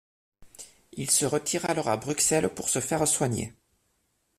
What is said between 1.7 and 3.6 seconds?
à Bruxelles pour se faire soigner.